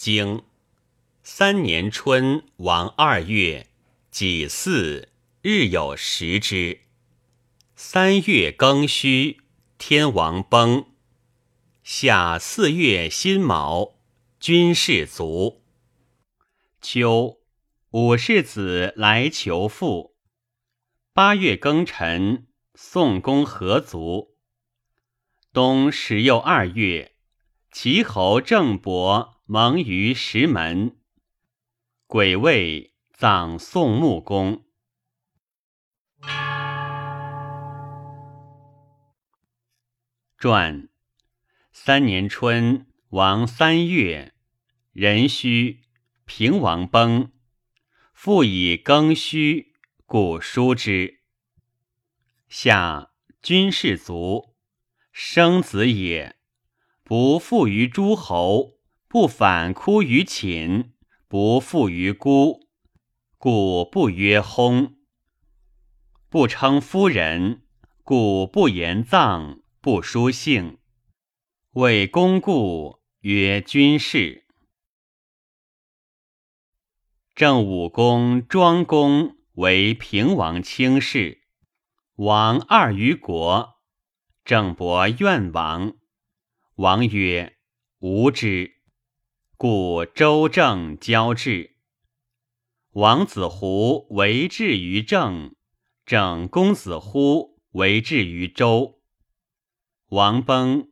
[0.00, 0.44] 经
[1.22, 3.66] 三年春王二月
[4.10, 5.10] 己巳，
[5.42, 6.80] 日有食之。
[7.76, 9.42] 三月庚戌，
[9.76, 10.86] 天王崩。
[11.82, 13.98] 夏四月辛卯，
[14.40, 15.62] 军士卒。
[16.80, 17.36] 秋，
[17.90, 20.16] 武士子来求父。
[21.12, 24.38] 八月庚辰，宋公合卒。
[25.52, 27.16] 冬十又二月，
[27.70, 30.96] 齐侯郑伯蒙于石门。
[32.06, 34.64] 癸未，葬宋穆公。
[40.38, 40.88] 传
[41.72, 44.34] 三年春，王三月，
[44.92, 45.80] 壬戌，
[46.24, 47.32] 平王崩。
[48.12, 49.72] 复以庚戌，
[50.06, 51.22] 故书之。
[52.48, 53.10] 夏，
[53.42, 54.54] 军士卒，
[55.10, 56.36] 生子也，
[57.02, 58.78] 不复于诸侯，
[59.12, 60.92] 不反哭于寝，
[61.26, 62.68] 不负于孤，
[63.38, 64.94] 故不曰薨。
[66.28, 67.64] 不称夫人，
[68.04, 69.62] 故不言葬。
[69.80, 70.78] 不书姓，
[71.72, 74.46] 为公故曰君士。
[77.34, 81.42] 郑武公庄公为平王卿士，
[82.14, 83.80] 王二于国。
[84.44, 85.94] 郑伯愿王，
[86.76, 87.56] 王曰
[87.98, 88.76] ：“吾之。”
[89.62, 91.76] 故周郑交质。
[92.92, 95.54] 王子胡为质于郑，
[96.06, 99.02] 郑公子乎为质于周。
[100.06, 100.88] 王崩，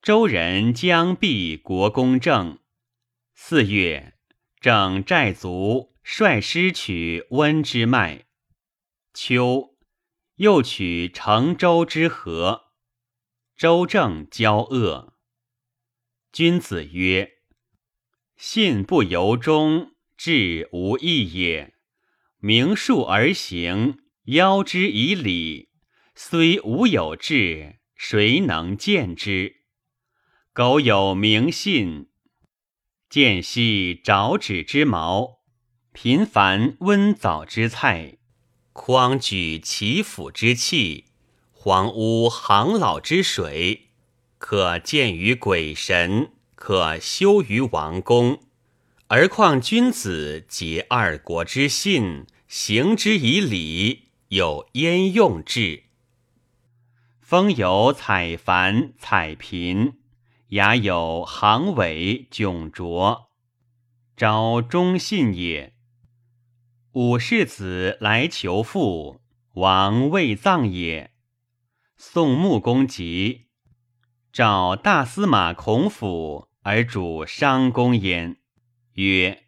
[0.00, 2.60] 周人将避国公正。
[3.34, 4.14] 四月，
[4.60, 8.26] 郑寨卒，率师取温之麦。
[9.14, 9.74] 秋，
[10.36, 12.66] 又取成周之河。
[13.56, 15.14] 周正交恶。
[16.30, 17.32] 君子曰
[18.36, 21.74] ：“信不由衷，志无益也。
[22.38, 25.70] 明数而行，邀之以礼，
[26.14, 29.62] 虽无有志。”谁能见之？
[30.52, 32.10] 苟有明信，
[33.08, 35.38] 见兮爪指之毛，
[35.94, 38.18] 频繁温藻之菜，
[38.74, 41.06] 匡举其府之器，
[41.52, 43.88] 黄屋行老之水，
[44.36, 48.40] 可见于鬼神，可修于王宫，
[49.08, 55.84] 而况君子结二国之信，行之以礼，有焉用之？
[57.20, 59.98] 风有采繁采贫，
[60.48, 63.28] 雅有行伟迥浊，
[64.16, 65.74] 昭忠信也。
[66.92, 69.20] 武士子来求父，
[69.52, 71.12] 王未葬也。
[71.96, 73.45] 宋穆公即，
[74.36, 78.36] 召大司马孔府而主商公焉，
[78.92, 79.44] 曰：“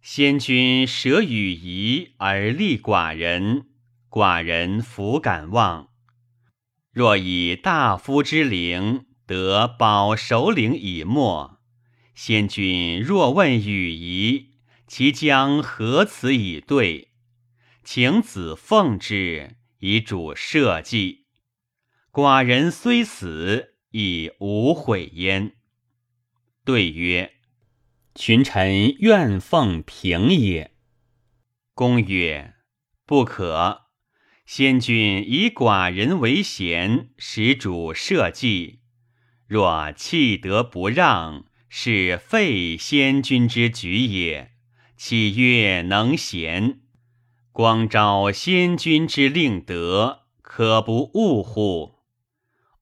[0.00, 3.66] 先君舍与夷而立寡人，
[4.08, 5.88] 寡人弗敢忘。”
[6.94, 11.58] 若以大夫之灵得保首领以没，
[12.14, 14.52] 先君若问羽仪，
[14.86, 17.08] 其将何辞以对？
[17.82, 21.24] 请子奉之，以主社稷。
[22.12, 25.52] 寡人虽死，亦无悔焉。
[26.64, 27.34] 对曰
[28.16, 30.72] ：“群臣愿奉平也。”
[31.74, 32.54] 公曰
[33.06, 33.82] ：“不可。”
[34.44, 38.80] 先君以寡人为贤，使主社稷。
[39.46, 44.50] 若弃德不让，是废先君之举也。
[44.96, 46.80] 岂曰能贤？
[47.52, 51.93] 光昭先君之令德，可不误乎？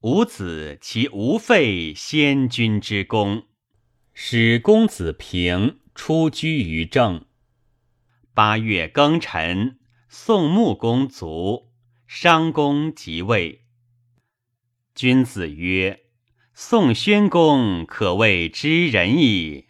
[0.03, 3.45] 吾子其无废先君之功，
[4.13, 7.25] 使公子平出居于政。
[8.35, 9.79] 八月庚辰。
[10.09, 11.71] 宋穆公卒，
[12.07, 13.65] 商公即位。
[14.95, 16.01] 君子曰
[16.53, 19.69] ：“宋宣公可谓知人矣。”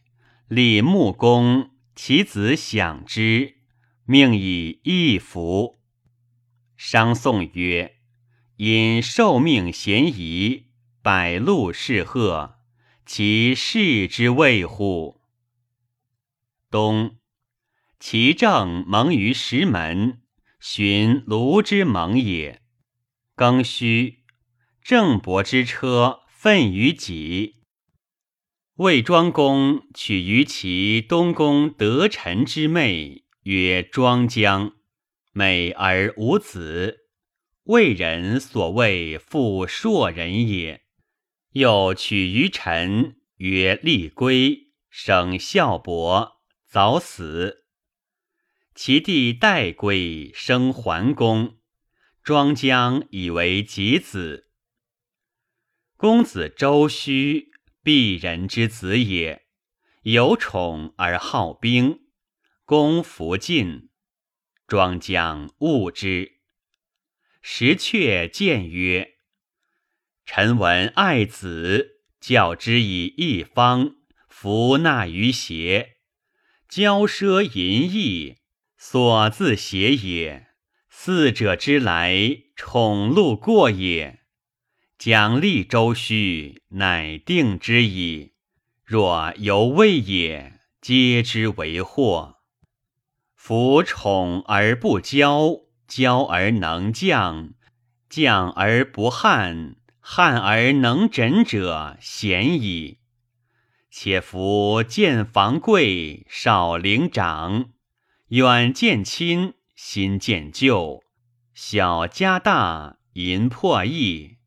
[0.48, 3.58] 礼穆公，其子享之，
[4.06, 5.78] 命以义服。
[6.76, 7.98] 商宋曰
[8.56, 10.66] ：“因受命嫌疑，
[11.02, 12.58] 百禄是贺，
[13.06, 15.20] 其事之谓乎？”
[16.70, 17.16] 冬，
[17.98, 20.22] 其政蒙于石门。
[20.60, 22.62] 寻卢之盟也。
[23.34, 24.20] 庚戌，
[24.80, 27.64] 郑伯之车奋于己。
[28.76, 34.74] 魏庄公取于其东宫得臣之妹，曰庄姜，
[35.32, 37.01] 美而无子。
[37.64, 40.82] 魏人所谓复硕人也。
[41.52, 47.66] 又取于臣，曰立归，生孝伯，早死。
[48.74, 51.58] 其弟代归生桓公，
[52.22, 54.48] 庄姜以为己子。
[55.96, 57.52] 公子周须，
[57.84, 59.46] 鄙人之子也，
[60.02, 62.00] 有宠而好兵。
[62.64, 63.90] 公弗进，
[64.66, 66.41] 庄姜恶之。
[67.44, 69.14] 石阙谏曰
[70.24, 73.96] ：“臣闻爱子，教之以一方，
[74.28, 75.96] 弗纳于邪。
[76.70, 78.36] 骄奢淫逸，
[78.78, 80.46] 所自邪也。
[80.88, 82.14] 四者之来，
[82.54, 84.20] 宠禄过也。
[84.96, 88.34] 奖励周须，乃定之矣。
[88.84, 92.36] 若犹未也，皆之为祸。
[93.34, 97.52] 夫宠而不骄。”骄而能降，
[98.08, 103.00] 降而不悍，悍而能枕者，贤矣。
[103.90, 107.72] 且夫见房贵，少陵长，
[108.28, 111.02] 远见亲，新见旧，
[111.52, 114.38] 小家大，淫破义，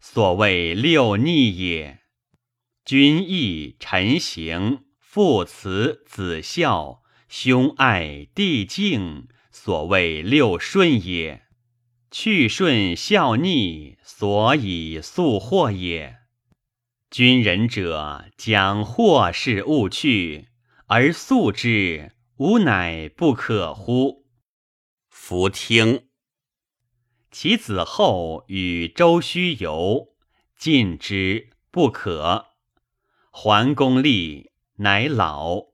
[0.00, 2.00] 所谓六逆也。
[2.82, 9.28] 君义臣行，父慈子孝，兄爱弟敬。
[9.56, 11.44] 所谓六顺也，
[12.10, 16.16] 去顺孝逆，所以速祸也。
[17.08, 20.48] 君仁者将祸事勿去，
[20.86, 24.26] 而速之，吾乃不可乎？
[25.08, 26.08] 弗听。
[27.30, 30.08] 其子后与周须游，
[30.58, 32.46] 进之不可。
[33.30, 35.73] 桓公立，乃老。